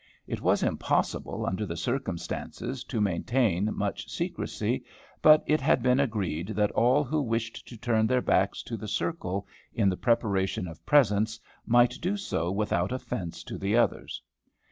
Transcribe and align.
It 0.25 0.41
was 0.41 0.63
impossible, 0.63 1.45
under 1.45 1.63
the 1.63 1.77
circumstances, 1.77 2.83
to 2.85 2.99
maintain 2.99 3.69
much 3.77 4.09
secrecy; 4.09 4.83
but 5.21 5.43
it 5.45 5.61
had 5.61 5.83
been 5.83 5.99
agreed 5.99 6.47
that 6.55 6.71
all 6.71 7.03
who 7.03 7.21
wished 7.21 7.67
to 7.67 7.77
turn 7.77 8.07
their 8.07 8.19
backs 8.23 8.63
to 8.63 8.77
the 8.77 8.87
circle, 8.87 9.45
in 9.75 9.89
the 9.89 9.97
preparation 9.97 10.67
of 10.67 10.83
presents, 10.87 11.39
might 11.67 11.99
do 12.01 12.17
so 12.17 12.49
without 12.51 12.91
offence 12.91 13.43
to 13.43 13.59
the 13.59 13.77
others. 13.77 14.23